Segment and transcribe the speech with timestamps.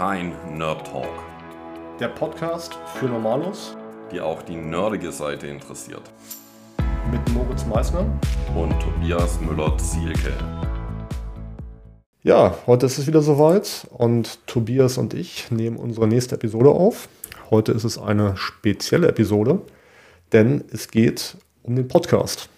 [0.00, 1.12] kein Nerd Talk.
[2.00, 3.76] Der Podcast für Normalos,
[4.10, 6.00] die auch die nerdige Seite interessiert.
[7.12, 8.06] Mit Moritz Meissner
[8.56, 10.32] und Tobias Müller-Zielke.
[12.22, 17.10] Ja, heute ist es wieder soweit und Tobias und ich nehmen unsere nächste Episode auf.
[17.50, 19.60] Heute ist es eine spezielle Episode,
[20.32, 22.48] denn es geht um den Podcast.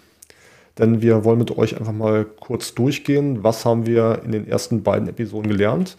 [0.78, 4.84] Denn wir wollen mit euch einfach mal kurz durchgehen, was haben wir in den ersten
[4.84, 5.96] beiden Episoden gelernt,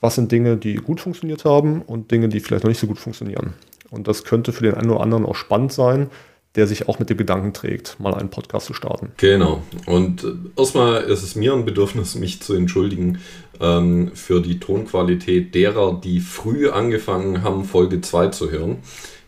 [0.00, 2.98] was sind Dinge, die gut funktioniert haben und Dinge, die vielleicht noch nicht so gut
[2.98, 3.54] funktionieren.
[3.90, 6.10] Und das könnte für den einen oder anderen auch spannend sein,
[6.56, 9.12] der sich auch mit dem Gedanken trägt, mal einen Podcast zu starten.
[9.18, 9.62] Genau.
[9.84, 13.18] Und äh, erstmal ist es mir ein Bedürfnis, mich zu entschuldigen
[13.60, 18.78] ähm, für die Tonqualität derer, die früh angefangen haben, Folge 2 zu hören.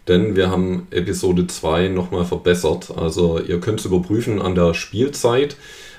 [0.09, 2.91] Denn wir haben Episode 2 nochmal verbessert.
[2.97, 5.57] Also ihr könnt es überprüfen an der Spielzeit.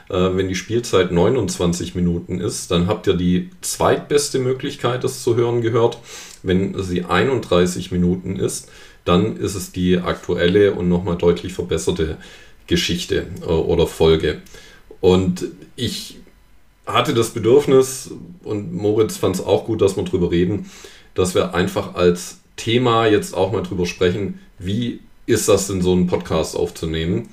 [0.10, 5.36] Äh, wenn die Spielzeit 29 Minuten ist, dann habt ihr die zweitbeste Möglichkeit, das zu
[5.36, 6.00] hören, gehört.
[6.42, 8.70] Wenn sie 31 Minuten ist,
[9.06, 12.18] dann ist es die aktuelle und nochmal deutlich verbesserte
[12.68, 14.42] Geschichte äh, oder Folge.
[15.02, 16.18] Und ich
[16.86, 18.12] hatte das Bedürfnis,
[18.44, 20.70] und Moritz fand es auch gut, dass wir drüber reden,
[21.14, 25.92] dass wir einfach als Thema jetzt auch mal drüber sprechen, wie ist das denn so
[25.92, 27.30] einen Podcast aufzunehmen.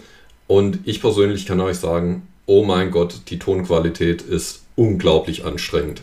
[0.47, 6.03] Und ich persönlich kann euch sagen, oh mein Gott, die Tonqualität ist unglaublich anstrengend.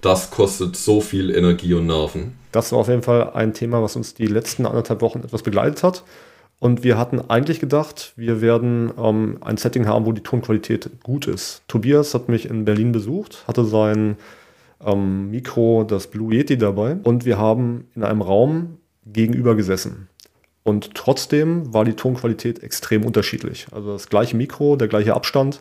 [0.00, 2.34] Das kostet so viel Energie und Nerven.
[2.52, 5.82] Das war auf jeden Fall ein Thema, was uns die letzten anderthalb Wochen etwas begleitet
[5.82, 6.04] hat.
[6.60, 11.26] Und wir hatten eigentlich gedacht, wir werden ähm, ein Setting haben, wo die Tonqualität gut
[11.26, 11.62] ist.
[11.68, 14.16] Tobias hat mich in Berlin besucht, hatte sein
[14.84, 16.96] ähm, Mikro, das Blue Yeti dabei.
[17.02, 20.08] Und wir haben in einem Raum gegenüber gesessen.
[20.64, 23.66] Und trotzdem war die Tonqualität extrem unterschiedlich.
[23.70, 25.60] Also das gleiche Mikro, der gleiche Abstand.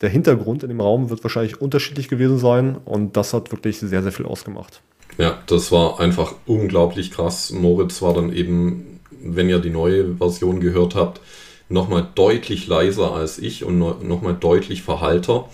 [0.00, 4.02] Der Hintergrund in dem Raum wird wahrscheinlich unterschiedlich gewesen sein und das hat wirklich sehr,
[4.02, 4.80] sehr viel ausgemacht.
[5.18, 7.50] Ja, das war einfach unglaublich krass.
[7.50, 11.20] Moritz war dann eben, wenn ihr die neue Version gehört habt,
[11.68, 15.48] nochmal deutlich leiser als ich und nochmal deutlich verhalter.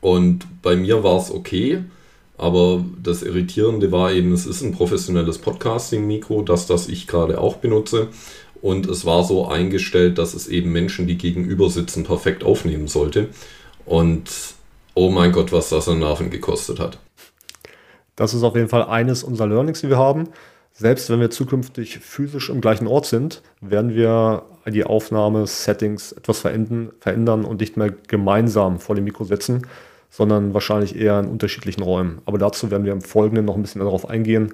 [0.00, 1.84] Und bei mir war es okay,
[2.38, 7.56] aber das Irritierende war eben, es ist ein professionelles Podcasting-Mikro, das das ich gerade auch
[7.56, 8.08] benutze.
[8.62, 13.28] Und es war so eingestellt, dass es eben Menschen, die gegenüber sitzen, perfekt aufnehmen sollte.
[13.84, 14.30] Und
[14.94, 16.98] oh mein Gott, was das an Nerven gekostet hat.
[18.16, 20.28] Das ist auf jeden Fall eines unserer Learnings, die wir haben.
[20.72, 27.44] Selbst wenn wir zukünftig physisch im gleichen Ort sind, werden wir die Aufnahmesettings etwas verändern
[27.44, 29.66] und nicht mehr gemeinsam vor dem Mikro sitzen,
[30.10, 32.20] sondern wahrscheinlich eher in unterschiedlichen Räumen.
[32.24, 34.52] Aber dazu werden wir im Folgenden noch ein bisschen darauf eingehen,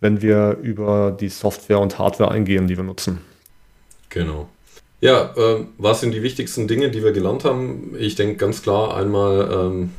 [0.00, 3.18] wenn wir über die Software und Hardware eingehen, die wir nutzen.
[4.08, 4.48] Genau.
[5.00, 7.94] Ja, äh, was sind die wichtigsten Dinge, die wir gelernt haben?
[7.98, 9.90] Ich denke ganz klar einmal, ähm,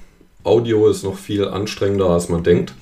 [0.44, 2.73] Audio ist noch viel anstrengender, als man denkt.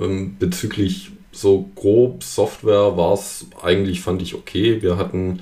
[0.00, 4.82] Ähm, bezüglich so grob Software war es eigentlich, fand ich okay.
[4.82, 5.40] Wir hatten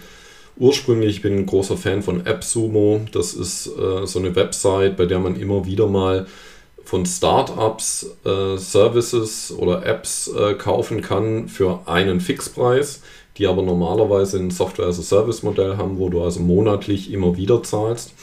[0.58, 3.00] ursprünglich, ich bin ein großer Fan von AppSumo.
[3.12, 6.26] Das ist äh, so eine Website, bei der man immer wieder mal
[6.84, 13.02] von Startups äh, Services oder Apps äh, kaufen kann für einen Fixpreis,
[13.36, 18.14] die aber normalerweise ein Software-as-a-Service-Modell haben, wo du also monatlich immer wieder zahlst.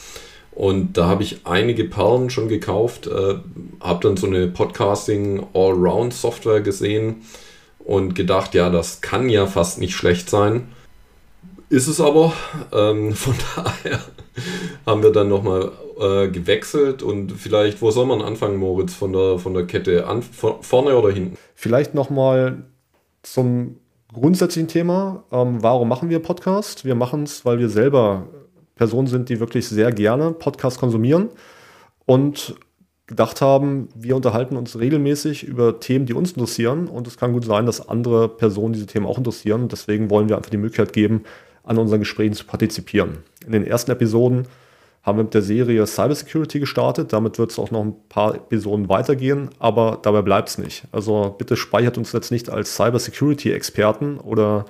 [0.50, 3.36] Und da habe ich einige Perlen schon gekauft, äh,
[3.80, 7.22] habe dann so eine Podcasting Allround-Software gesehen
[7.78, 10.68] und gedacht, ja, das kann ja fast nicht schlecht sein.
[11.68, 12.32] Ist es aber.
[12.72, 14.00] Ähm, von daher
[14.86, 19.38] haben wir dann nochmal äh, gewechselt und vielleicht, wo soll man anfangen, Moritz, von der,
[19.38, 20.06] von der Kette?
[20.06, 21.36] An, vorne oder hinten?
[21.54, 22.64] Vielleicht nochmal
[23.22, 23.76] zum
[24.12, 25.24] grundsätzlichen Thema.
[25.32, 26.84] Ähm, warum machen wir Podcast?
[26.84, 28.28] Wir machen es, weil wir selber
[28.76, 31.30] Personen sind, die wirklich sehr gerne Podcast konsumieren
[32.04, 32.54] und
[33.06, 37.44] gedacht haben, wir unterhalten uns regelmäßig über Themen, die uns interessieren und es kann gut
[37.44, 40.92] sein, dass andere Personen diese Themen auch interessieren und deswegen wollen wir einfach die Möglichkeit
[40.92, 41.22] geben,
[41.66, 43.18] an unseren Gesprächen zu partizipieren.
[43.44, 44.46] In den ersten Episoden
[45.02, 47.12] haben wir mit der Serie Cybersecurity gestartet.
[47.12, 50.84] Damit wird es auch noch ein paar Episoden weitergehen, aber dabei bleibt es nicht.
[50.90, 54.64] Also bitte speichert uns jetzt nicht als Cybersecurity-Experten oder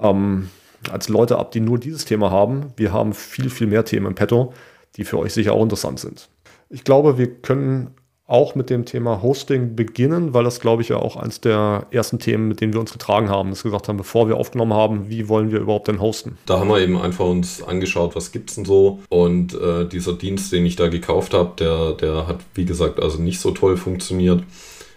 [0.00, 0.50] ähm,
[0.90, 2.72] als Leute ab, die nur dieses Thema haben.
[2.76, 4.52] Wir haben viel, viel mehr Themen im Petto,
[4.96, 6.28] die für euch sicher auch interessant sind.
[6.68, 7.90] Ich glaube, wir können
[8.28, 12.18] auch mit dem Thema Hosting beginnen, weil das, glaube ich, ja auch eines der ersten
[12.18, 15.08] Themen, mit denen wir uns getragen haben, dass wir gesagt haben, bevor wir aufgenommen haben,
[15.08, 16.36] wie wollen wir überhaupt denn hosten?
[16.46, 20.14] Da haben wir eben einfach uns angeschaut, was gibt es denn so und äh, dieser
[20.14, 23.76] Dienst, den ich da gekauft habe, der, der hat, wie gesagt, also nicht so toll
[23.76, 24.42] funktioniert,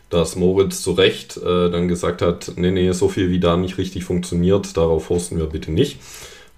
[0.09, 3.77] dass Moritz zu Recht äh, dann gesagt hat, nee, nee, so viel wie da nicht
[3.77, 5.99] richtig funktioniert, darauf hosten wir bitte nicht.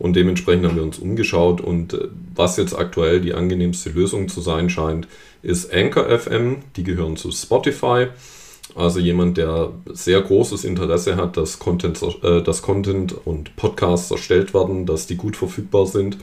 [0.01, 4.41] Und dementsprechend haben wir uns umgeschaut und äh, was jetzt aktuell die angenehmste Lösung zu
[4.41, 5.07] sein scheint,
[5.43, 6.63] ist Anchor FM.
[6.75, 8.07] Die gehören zu Spotify
[8.73, 14.55] Also jemand, der sehr großes Interesse hat, dass Content, äh, dass Content und Podcasts erstellt
[14.55, 16.17] werden, dass die gut verfügbar sind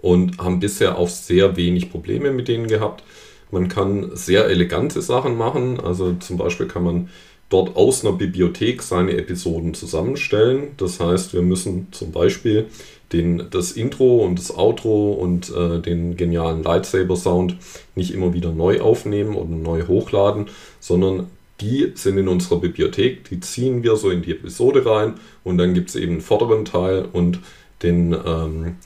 [0.00, 3.02] und haben bisher auch sehr wenig Probleme mit denen gehabt.
[3.50, 5.80] Man kann sehr elegante Sachen machen.
[5.80, 7.08] Also zum Beispiel kann man
[7.48, 10.68] dort aus einer Bibliothek seine Episoden zusammenstellen.
[10.76, 12.66] Das heißt, wir müssen zum Beispiel
[13.12, 17.56] den, das Intro und das Outro und äh, den genialen Lightsaber-Sound
[17.94, 20.46] nicht immer wieder neu aufnehmen oder neu hochladen,
[20.78, 21.28] sondern
[21.60, 25.74] die sind in unserer Bibliothek, die ziehen wir so in die Episode rein und dann
[25.74, 27.40] gibt es eben einen vorderen Teil und
[27.82, 28.76] den ähm,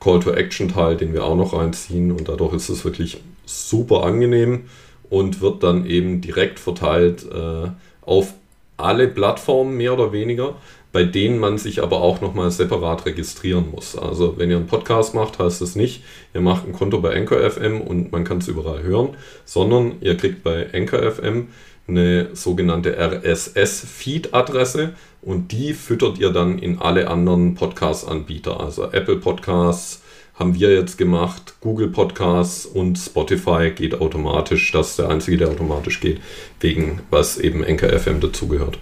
[0.00, 4.64] Call-to-Action-Teil, den wir auch noch reinziehen und dadurch ist es wirklich super angenehm
[5.10, 7.68] und wird dann eben direkt verteilt äh,
[8.06, 8.34] auf
[8.76, 10.56] alle Plattformen mehr oder weniger,
[10.92, 13.98] bei denen man sich aber auch nochmal separat registrieren muss.
[13.98, 16.04] Also wenn ihr einen Podcast macht, heißt es nicht,
[16.34, 20.16] ihr macht ein Konto bei Anchor FM und man kann es überall hören, sondern ihr
[20.16, 21.48] kriegt bei Anchor FM
[21.86, 30.03] eine sogenannte RSS-Feed-Adresse und die füttert ihr dann in alle anderen Podcast-Anbieter, also Apple Podcasts,
[30.34, 31.54] haben wir jetzt gemacht.
[31.60, 34.72] Google Podcasts und Spotify geht automatisch.
[34.72, 36.20] Das ist der einzige, der automatisch geht,
[36.60, 38.78] wegen was eben NKFM dazugehört.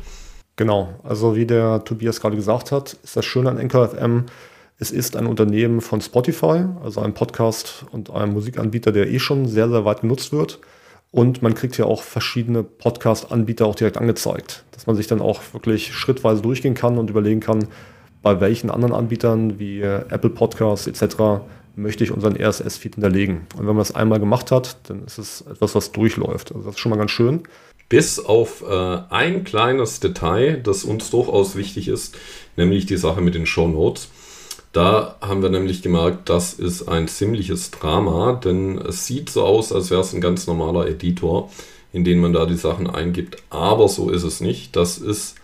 [0.56, 4.26] Genau, also wie der Tobias gerade gesagt hat, ist das Schöne an NKFM,
[4.82, 9.46] es ist ein Unternehmen von Spotify, also ein Podcast und ein Musikanbieter, der eh schon
[9.46, 10.58] sehr, sehr weit genutzt wird.
[11.12, 15.40] Und man kriegt ja auch verschiedene Podcast-Anbieter auch direkt angezeigt, dass man sich dann auch
[15.52, 17.68] wirklich schrittweise durchgehen kann und überlegen kann,
[18.22, 21.42] bei welchen anderen Anbietern wie äh, Apple Podcasts etc.
[21.74, 23.46] möchte ich unseren RSS-Feed hinterlegen.
[23.56, 26.52] Und wenn man das einmal gemacht hat, dann ist es etwas, was durchläuft.
[26.52, 27.42] Also das ist schon mal ganz schön.
[27.88, 32.16] Bis auf äh, ein kleines Detail, das uns durchaus wichtig ist,
[32.56, 34.08] nämlich die Sache mit den Show Notes.
[34.72, 39.70] Da haben wir nämlich gemerkt, das ist ein ziemliches Drama, denn es sieht so aus,
[39.70, 41.50] als wäre es ein ganz normaler Editor,
[41.92, 43.36] in den man da die Sachen eingibt.
[43.50, 44.74] Aber so ist es nicht.
[44.74, 45.34] Das ist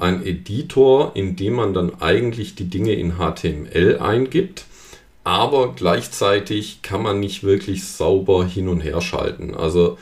[0.00, 4.64] ein Editor, in dem man dann eigentlich die Dinge in HTML eingibt,
[5.24, 9.54] aber gleichzeitig kann man nicht wirklich sauber hin und her schalten.
[9.54, 9.98] Also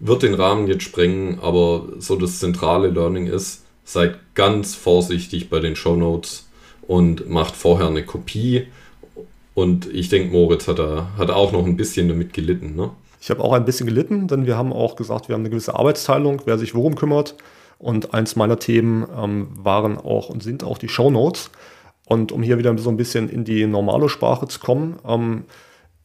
[0.00, 5.60] wird den Rahmen jetzt sprengen, aber so das zentrale Learning ist, seid ganz vorsichtig bei
[5.60, 6.48] den Show Notes
[6.86, 8.66] und macht vorher eine Kopie.
[9.54, 12.74] Und ich denke, Moritz hat, da, hat auch noch ein bisschen damit gelitten.
[12.74, 12.90] Ne?
[13.20, 15.76] Ich habe auch ein bisschen gelitten, denn wir haben auch gesagt, wir haben eine gewisse
[15.76, 17.36] Arbeitsteilung, wer sich worum kümmert.
[17.78, 21.50] Und eins meiner Themen ähm, waren auch und sind auch die Show Notes.
[22.06, 25.44] Und um hier wieder so ein bisschen in die normale Sprache zu kommen, ähm,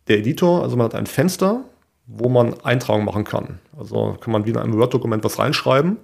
[0.07, 1.63] der Editor, also man hat ein Fenster,
[2.07, 3.59] wo man Eintragungen machen kann.
[3.77, 5.97] Also kann man wie in einem Word-Dokument was reinschreiben.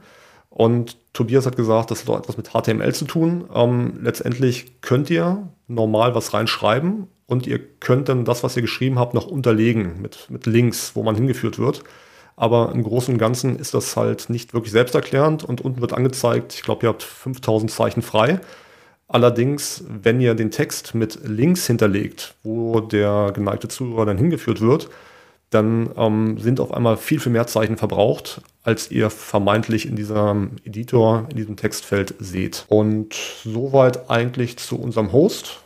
[0.50, 3.50] Und Tobias hat gesagt, das hat auch etwas mit HTML zu tun.
[3.54, 8.98] Ähm, letztendlich könnt ihr normal was reinschreiben und ihr könnt dann das, was ihr geschrieben
[8.98, 11.84] habt, noch unterlegen mit, mit Links, wo man hingeführt wird.
[12.38, 16.54] Aber im Großen und Ganzen ist das halt nicht wirklich selbsterklärend und unten wird angezeigt,
[16.54, 18.40] ich glaube, ihr habt 5000 Zeichen frei.
[19.08, 24.90] Allerdings, wenn ihr den Text mit Links hinterlegt, wo der geneigte Zuhörer dann hingeführt wird,
[25.50, 30.52] dann ähm, sind auf einmal viel, viel mehr Zeichen verbraucht, als ihr vermeintlich in diesem
[30.64, 32.66] Editor, in diesem Textfeld seht.
[32.68, 35.62] Und soweit eigentlich zu unserem Host.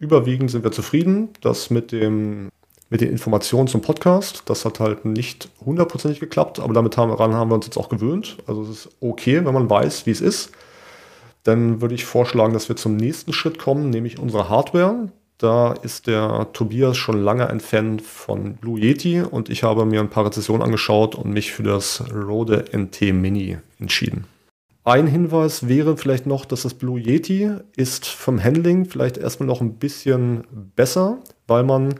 [0.00, 1.28] Überwiegend sind wir zufrieden.
[1.40, 2.50] Das mit dem
[2.90, 4.42] mit den Informationen zum Podcast.
[4.46, 7.88] Das hat halt nicht hundertprozentig geklappt, aber damit haben, daran haben wir uns jetzt auch
[7.88, 8.36] gewöhnt.
[8.46, 10.50] Also es ist okay, wenn man weiß, wie es ist.
[11.44, 15.08] Dann würde ich vorschlagen, dass wir zum nächsten Schritt kommen, nämlich unsere Hardware.
[15.38, 20.00] Da ist der Tobias schon lange ein Fan von Blue Yeti und ich habe mir
[20.00, 24.26] ein paar Rezessionen angeschaut und mich für das Rode NT Mini entschieden.
[24.84, 29.60] Ein Hinweis wäre vielleicht noch, dass das Blue Yeti ist vom Handling vielleicht erstmal noch
[29.62, 30.44] ein bisschen
[30.76, 31.94] besser, weil man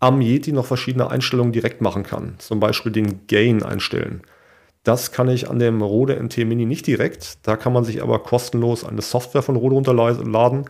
[0.00, 2.34] am Yeti noch verschiedene Einstellungen direkt machen kann.
[2.38, 4.22] Zum Beispiel den Gain einstellen.
[4.84, 7.46] Das kann ich an dem Rode NT Mini nicht direkt.
[7.46, 10.64] Da kann man sich aber kostenlos eine Software von Rode runterladen.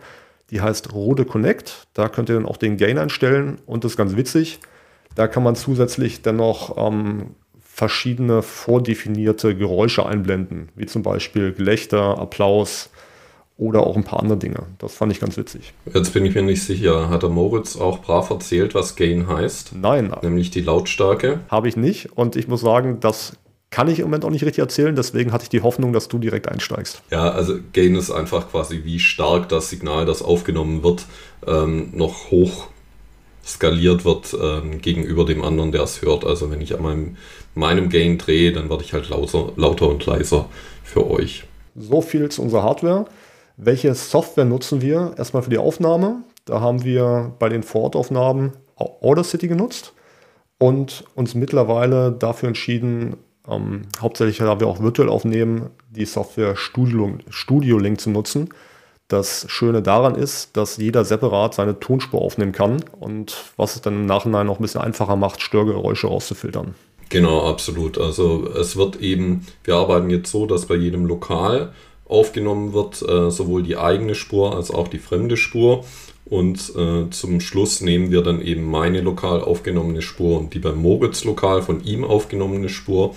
[0.49, 1.87] Die heißt Rode Connect.
[1.93, 3.59] Da könnt ihr dann auch den Gain einstellen.
[3.65, 4.59] Und das ist ganz witzig.
[5.15, 12.19] Da kann man zusätzlich dann noch ähm, verschiedene vordefinierte Geräusche einblenden, wie zum Beispiel Gelächter,
[12.19, 12.89] Applaus,
[13.59, 14.63] oder auch ein paar andere Dinge.
[14.79, 15.73] Das fand ich ganz witzig.
[15.93, 19.73] Jetzt bin ich mir nicht sicher, hat der Moritz auch brav erzählt, was Gain heißt?
[19.75, 20.11] Nein.
[20.23, 21.41] Nämlich die Lautstärke?
[21.49, 23.33] Habe ich nicht und ich muss sagen, das
[23.69, 26.17] kann ich im Moment auch nicht richtig erzählen, deswegen hatte ich die Hoffnung, dass du
[26.17, 27.03] direkt einsteigst.
[27.11, 31.05] Ja, also Gain ist einfach quasi, wie stark das Signal, das aufgenommen wird,
[31.45, 32.69] ähm, noch hoch
[33.45, 36.23] skaliert wird ähm, gegenüber dem anderen, der es hört.
[36.23, 37.17] Also wenn ich an meinem,
[37.55, 40.45] meinem Gain drehe, dann werde ich halt lauter, lauter und leiser
[40.83, 41.43] für euch.
[41.75, 43.05] So viel zu unserer Hardware.
[43.61, 45.11] Welche Software nutzen wir?
[45.17, 46.23] Erstmal für die Aufnahme.
[46.45, 49.91] Da haben wir bei den Vorortaufnahmen Audacity genutzt
[50.57, 53.17] und uns mittlerweile dafür entschieden,
[53.49, 58.47] ähm, hauptsächlich da wir auch virtuell aufnehmen, die Software Studio, Studio Link zu nutzen.
[59.09, 63.95] Das Schöne daran ist, dass jeder separat seine Tonspur aufnehmen kann und was es dann
[63.95, 66.75] im Nachhinein noch ein bisschen einfacher macht, Störgeräusche rauszufiltern.
[67.09, 67.97] Genau, absolut.
[67.97, 71.73] Also es wird eben, wir arbeiten jetzt so, dass bei jedem Lokal
[72.09, 75.85] aufgenommen wird, äh, sowohl die eigene Spur als auch die fremde Spur.
[76.25, 80.81] Und äh, zum Schluss nehmen wir dann eben meine lokal aufgenommene Spur und die beim
[80.81, 83.15] Moritz lokal von ihm aufgenommene Spur.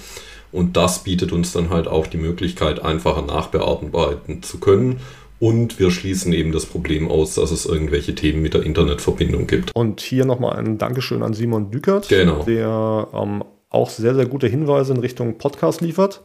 [0.53, 5.01] Und das bietet uns dann halt auch die Möglichkeit, einfacher nachbearbeiten zu können.
[5.41, 9.75] Und wir schließen eben das Problem aus, dass es irgendwelche Themen mit der Internetverbindung gibt.
[9.75, 12.45] Und hier nochmal ein Dankeschön an Simon Dükert, genau.
[12.45, 16.21] der ähm, auch sehr, sehr gute Hinweise in Richtung Podcast liefert.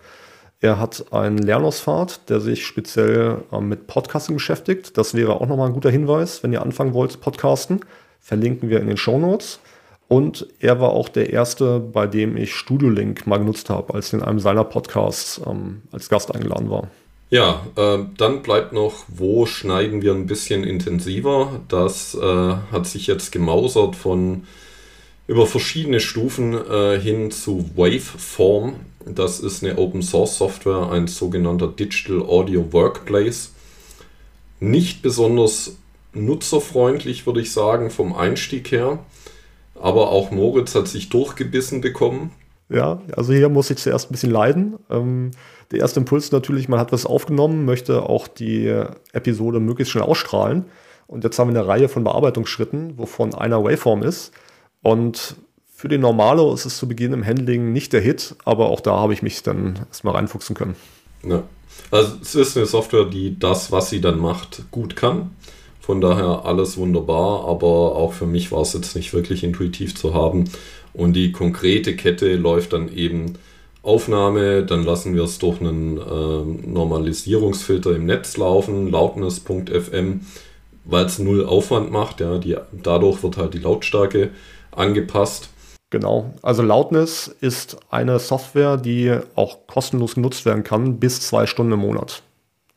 [0.60, 4.98] Er hat einen Lernausfahrt, der sich speziell ähm, mit Podcasting beschäftigt.
[4.98, 7.82] Das wäre auch nochmal ein guter Hinweis, wenn ihr anfangen wollt zu podcasten.
[8.20, 9.60] Verlinken wir in den Show Notes.
[10.08, 14.08] Und er war auch der Erste, bei dem ich Studio Link mal genutzt habe, als
[14.08, 16.88] ich in einem seiner Podcasts ähm, als Gast eingeladen war.
[17.30, 21.60] Ja, äh, dann bleibt noch, wo schneiden wir ein bisschen intensiver.
[21.68, 24.46] Das äh, hat sich jetzt gemausert von
[25.28, 28.78] über verschiedene Stufen äh, hin zu Waveform.
[29.14, 33.52] Das ist eine Open Source Software, ein sogenannter Digital Audio Workplace.
[34.60, 35.78] Nicht besonders
[36.14, 39.00] nutzerfreundlich, würde ich sagen, vom Einstieg her.
[39.76, 42.32] Aber auch Moritz hat sich durchgebissen bekommen.
[42.70, 44.78] Ja, also hier muss ich zuerst ein bisschen leiden.
[44.90, 45.32] Ähm,
[45.72, 48.68] der erste Impuls natürlich, man hat was aufgenommen, möchte auch die
[49.14, 50.66] Episode möglichst schnell ausstrahlen.
[51.06, 54.34] Und jetzt haben wir eine Reihe von Bearbeitungsschritten, wovon einer Waveform ist.
[54.82, 55.38] Und
[55.77, 58.93] für den Normalo ist es zu Beginn im Handling nicht der Hit, aber auch da
[58.93, 60.75] habe ich mich dann erstmal reinfuchsen können.
[61.24, 61.43] Ja.
[61.91, 65.36] Also es ist eine Software, die das, was sie dann macht, gut kann.
[65.79, 70.15] Von daher alles wunderbar, aber auch für mich war es jetzt nicht wirklich intuitiv zu
[70.15, 70.46] haben.
[70.93, 73.36] Und die konkrete Kette läuft dann eben
[73.84, 80.22] Aufnahme, dann lassen wir es durch einen äh, Normalisierungsfilter im Netz laufen, loudness.fm,
[80.86, 82.19] weil es null Aufwand macht.
[82.19, 84.31] Ja, die, dadurch wird halt die Lautstärke
[84.72, 85.51] angepasst.
[85.89, 91.72] Genau, also Loudness ist eine Software, die auch kostenlos genutzt werden kann, bis zwei Stunden
[91.74, 92.24] im Monat.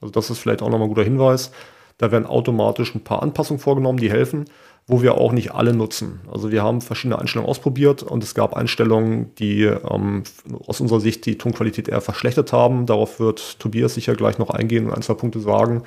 [0.01, 1.51] Also das ist vielleicht auch nochmal ein guter Hinweis.
[1.99, 4.45] Da werden automatisch ein paar Anpassungen vorgenommen, die helfen,
[4.87, 6.21] wo wir auch nicht alle nutzen.
[6.33, 10.23] Also wir haben verschiedene Einstellungen ausprobiert und es gab Einstellungen, die ähm,
[10.67, 12.87] aus unserer Sicht die Tonqualität eher verschlechtert haben.
[12.87, 15.83] Darauf wird Tobias sicher gleich noch eingehen und ein, zwei Punkte sagen.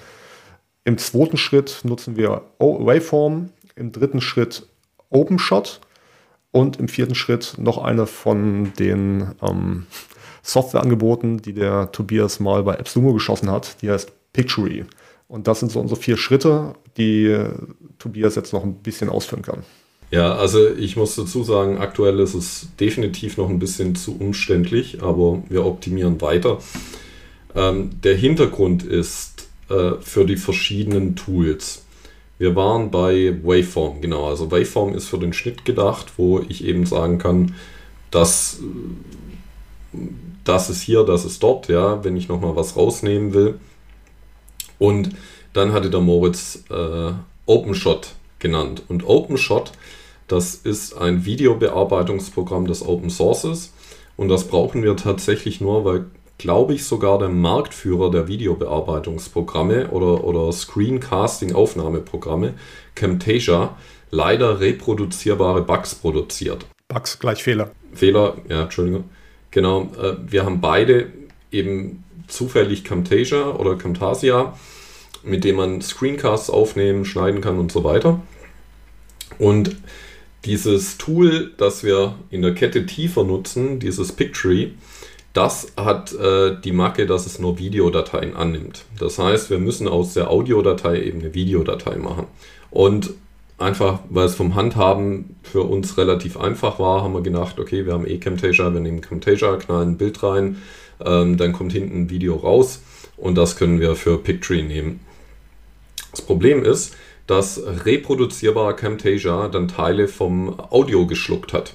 [0.84, 4.68] Im zweiten Schritt nutzen wir Waveform, im dritten Schritt
[5.10, 5.80] OpenShot
[6.54, 9.88] und im vierten Schritt noch eine von den ähm,
[10.44, 13.82] Softwareangeboten, die der Tobias mal bei AppSumo geschossen hat.
[13.82, 14.86] Die heißt Pictory.
[15.28, 17.36] Und das sind so unsere vier Schritte, die
[17.98, 19.64] Tobias jetzt noch ein bisschen ausführen kann.
[20.12, 25.02] Ja, also ich muss dazu sagen, aktuell ist es definitiv noch ein bisschen zu umständlich,
[25.02, 26.60] aber wir optimieren weiter.
[27.56, 31.83] Ähm, der Hintergrund ist äh, für die verschiedenen Tools.
[32.44, 34.28] Wir waren bei Waveform, genau.
[34.28, 37.56] Also Waveform ist für den Schnitt gedacht, wo ich eben sagen kann,
[38.12, 38.60] dass
[40.44, 43.62] das ist hier, das ist dort, ja, wenn ich nochmal was rausnehmen will.
[44.78, 45.12] Und
[45.54, 47.14] dann hatte der Moritz äh,
[47.46, 48.84] OpenShot genannt.
[48.90, 49.72] Und OpenShot,
[50.28, 53.72] das ist ein Videobearbeitungsprogramm des Open Sources.
[54.18, 60.24] Und das brauchen wir tatsächlich nur, weil glaube ich, sogar der Marktführer der Videobearbeitungsprogramme oder,
[60.24, 62.54] oder Screencasting-Aufnahmeprogramme,
[62.96, 63.78] Camtasia,
[64.12, 66.66] leider reproduzierbare Bugs produziert.
[66.88, 67.72] Bugs gleich Fehler.
[67.94, 69.06] Fehler, ja, Entschuldigung.
[69.52, 71.12] Genau, äh, wir haben beide
[71.52, 74.58] eben zufällig Camtasia oder Camtasia,
[75.24, 78.22] mit dem man Screencasts aufnehmen, schneiden kann und so weiter.
[79.38, 79.76] Und
[80.46, 84.74] dieses Tool, das wir in der Kette tiefer nutzen, dieses Pictory,
[85.34, 88.86] das hat äh, die Macke, dass es nur Videodateien annimmt.
[89.00, 92.28] Das heißt, wir müssen aus der Audiodatei eben eine Videodatei machen.
[92.70, 93.14] Und
[93.58, 97.94] einfach, weil es vom Handhaben für uns relativ einfach war, haben wir gedacht, okay, wir
[97.94, 100.62] haben eh Camtasia, wir nehmen Camtasia, knallen ein Bild rein,
[101.04, 102.82] ähm, dann kommt hinten ein Video raus
[103.18, 105.00] und das können wir für Pictory nehmen.
[106.12, 111.74] Das Problem ist, dass reproduzierbarer Camtasia dann Teile vom Audio geschluckt hat.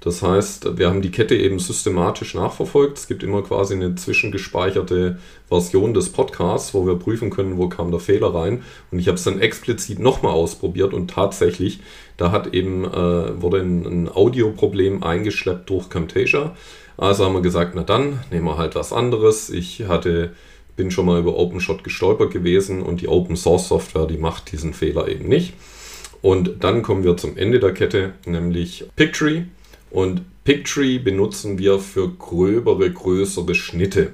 [0.00, 2.96] Das heißt, wir haben die Kette eben systematisch nachverfolgt.
[2.96, 7.90] Es gibt immer quasi eine zwischengespeicherte Version des Podcasts, wo wir prüfen können, wo kam
[7.90, 8.62] der Fehler rein.
[8.90, 11.80] Und ich habe es dann explizit nochmal ausprobiert und tatsächlich,
[12.16, 16.56] da hat eben, äh, wurde ein, ein Audioproblem eingeschleppt durch Camtasia.
[16.96, 19.50] Also haben wir gesagt, na dann nehmen wir halt was anderes.
[19.50, 20.32] Ich hatte,
[20.76, 24.72] bin schon mal über OpenShot gestolpert gewesen und die Open Source Software, die macht diesen
[24.72, 25.52] Fehler eben nicht.
[26.22, 29.44] Und dann kommen wir zum Ende der Kette, nämlich Pictory.
[29.90, 34.12] Und Pictree benutzen wir für gröbere, größere Schnitte.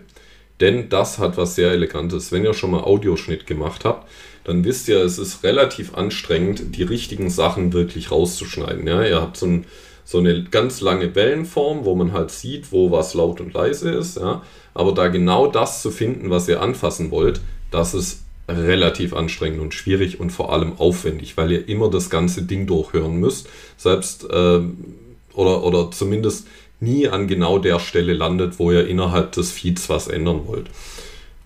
[0.60, 2.32] Denn das hat was sehr Elegantes.
[2.32, 4.08] Wenn ihr schon mal Audioschnitt gemacht habt,
[4.44, 8.86] dann wisst ihr, es ist relativ anstrengend, die richtigen Sachen wirklich rauszuschneiden.
[8.86, 9.64] Ja, ihr habt so, ein,
[10.04, 14.16] so eine ganz lange Wellenform, wo man halt sieht, wo was laut und leise ist.
[14.16, 14.42] Ja,
[14.72, 17.40] aber da genau das zu finden, was ihr anfassen wollt,
[17.70, 22.42] das ist relativ anstrengend und schwierig und vor allem aufwendig, weil ihr immer das ganze
[22.42, 23.48] Ding durchhören müsst.
[23.76, 24.60] Selbst äh,
[25.36, 26.46] oder, oder zumindest
[26.80, 30.66] nie an genau der Stelle landet, wo ihr innerhalb des Feeds was ändern wollt.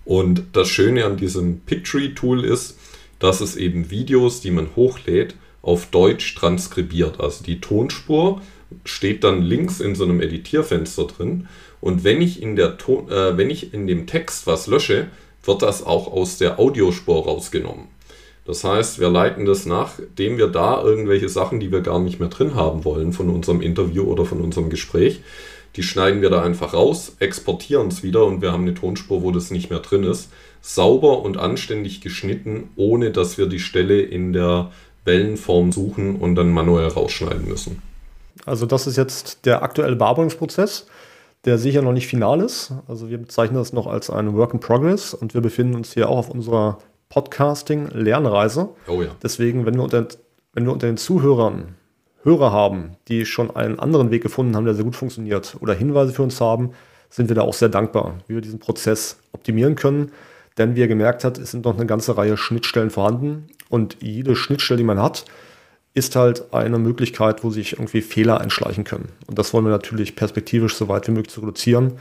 [0.03, 2.77] Und das Schöne an diesem Pictory-Tool ist,
[3.19, 7.19] dass es eben Videos, die man hochlädt, auf Deutsch transkribiert.
[7.19, 8.41] Also die Tonspur
[8.83, 11.47] steht dann links in so einem Editierfenster drin.
[11.81, 15.07] Und wenn ich in, der Ton, äh, wenn ich in dem Text was lösche,
[15.43, 17.85] wird das auch aus der Audiospur rausgenommen.
[18.51, 22.27] Das heißt, wir leiten das nachdem wir da irgendwelche Sachen, die wir gar nicht mehr
[22.27, 25.21] drin haben wollen von unserem Interview oder von unserem Gespräch,
[25.77, 29.31] die schneiden wir da einfach raus, exportieren es wieder und wir haben eine Tonspur, wo
[29.31, 30.31] das nicht mehr drin ist.
[30.59, 34.69] Sauber und anständig geschnitten, ohne dass wir die Stelle in der
[35.05, 37.81] Wellenform suchen und dann manuell rausschneiden müssen.
[38.45, 40.87] Also das ist jetzt der aktuelle Bearbeitungsprozess,
[41.45, 42.73] der sicher noch nicht final ist.
[42.89, 46.09] Also wir bezeichnen das noch als ein Work in Progress und wir befinden uns hier
[46.09, 46.79] auch auf unserer
[47.11, 48.69] Podcasting-Lernreise.
[48.87, 49.09] Oh ja.
[49.21, 50.07] Deswegen, wenn wir, unter,
[50.53, 51.75] wenn wir unter den Zuhörern
[52.23, 56.13] Hörer haben, die schon einen anderen Weg gefunden haben, der sehr gut funktioniert, oder Hinweise
[56.13, 56.71] für uns haben,
[57.09, 60.11] sind wir da auch sehr dankbar, wie wir diesen Prozess optimieren können.
[60.57, 64.35] Denn wie ihr gemerkt habt, es sind noch eine ganze Reihe Schnittstellen vorhanden und jede
[64.35, 65.25] Schnittstelle, die man hat,
[65.93, 69.09] ist halt eine Möglichkeit, wo sich irgendwie Fehler einschleichen können.
[69.27, 71.93] Und das wollen wir natürlich perspektivisch so weit wie möglich reduzieren.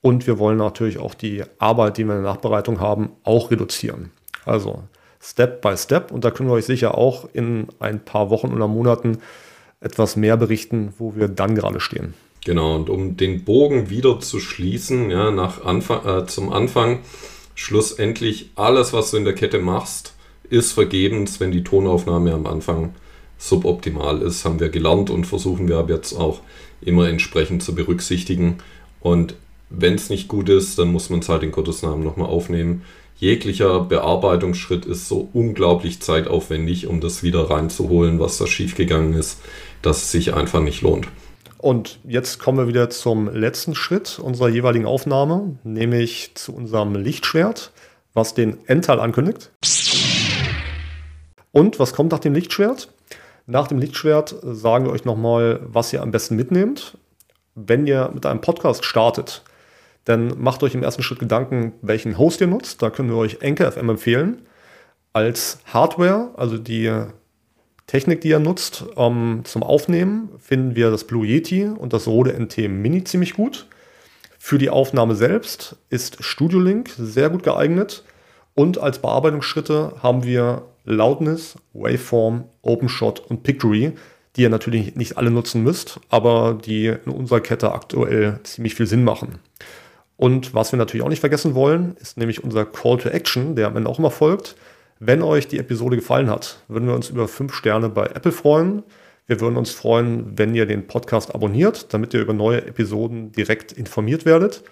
[0.00, 4.10] Und wir wollen natürlich auch die Arbeit, die wir in der Nachbereitung haben, auch reduzieren.
[4.46, 4.82] Also
[5.20, 6.12] Step by Step.
[6.12, 9.18] Und da können wir euch sicher auch in ein paar Wochen oder Monaten
[9.80, 12.14] etwas mehr berichten, wo wir dann gerade stehen.
[12.44, 17.00] Genau, und um den Bogen wieder zu schließen, ja, nach Anfang, äh, zum Anfang,
[17.56, 20.14] schlussendlich alles, was du in der Kette machst,
[20.48, 22.94] ist vergebens, wenn die Tonaufnahme am Anfang
[23.36, 26.40] suboptimal ist, haben wir gelernt und versuchen wir jetzt auch
[26.80, 28.58] immer entsprechend zu berücksichtigen.
[29.00, 29.34] Und
[29.68, 32.82] wenn es nicht gut ist, dann muss man es halt in Gottes Namen nochmal aufnehmen
[33.18, 39.40] jeglicher Bearbeitungsschritt ist so unglaublich zeitaufwendig, um das wieder reinzuholen, was da schiefgegangen ist,
[39.82, 41.08] dass es sich einfach nicht lohnt.
[41.58, 47.72] Und jetzt kommen wir wieder zum letzten Schritt unserer jeweiligen Aufnahme, nämlich zu unserem Lichtschwert,
[48.12, 49.50] was den Endteil ankündigt.
[51.52, 52.88] Und was kommt nach dem Lichtschwert?
[53.46, 56.98] Nach dem Lichtschwert sagen wir euch nochmal, was ihr am besten mitnehmt.
[57.54, 59.42] Wenn ihr mit einem Podcast startet,
[60.06, 62.80] dann macht euch im ersten Schritt Gedanken, welchen Host ihr nutzt.
[62.80, 64.42] Da können wir euch Anchor FM empfehlen.
[65.12, 66.92] Als Hardware, also die
[67.88, 72.38] Technik, die ihr nutzt um, zum Aufnehmen, finden wir das Blue Yeti und das Rode
[72.38, 73.66] NT Mini ziemlich gut.
[74.38, 78.04] Für die Aufnahme selbst ist Studio Link sehr gut geeignet.
[78.54, 83.94] Und als Bearbeitungsschritte haben wir Loudness, Waveform, OpenShot und Pictory,
[84.36, 88.86] die ihr natürlich nicht alle nutzen müsst, aber die in unserer Kette aktuell ziemlich viel
[88.86, 89.40] Sinn machen.
[90.16, 93.66] Und was wir natürlich auch nicht vergessen wollen, ist nämlich unser Call to Action, der
[93.66, 94.56] am Ende auch immer folgt.
[94.98, 98.82] Wenn euch die Episode gefallen hat, würden wir uns über fünf Sterne bei Apple freuen.
[99.26, 103.72] Wir würden uns freuen, wenn ihr den Podcast abonniert, damit ihr über neue Episoden direkt
[103.72, 104.62] informiert werdet.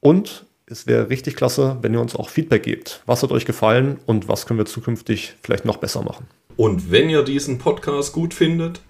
[0.00, 3.02] Und es wäre richtig klasse, wenn ihr uns auch Feedback gebt.
[3.06, 6.26] Was hat euch gefallen und was können wir zukünftig vielleicht noch besser machen?
[6.56, 8.80] Und wenn ihr diesen Podcast gut findet,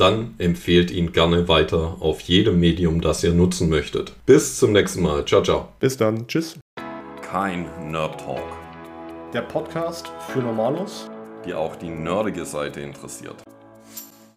[0.00, 4.14] dann empfehlt ihn gerne weiter auf jedem Medium, das ihr nutzen möchtet.
[4.26, 5.24] Bis zum nächsten Mal.
[5.24, 5.68] Ciao, ciao.
[5.78, 6.26] Bis dann.
[6.26, 6.58] Tschüss.
[7.22, 8.42] Kein Nerd Talk.
[9.32, 11.08] Der Podcast für Normalos,
[11.44, 13.36] die auch die nerdige Seite interessiert.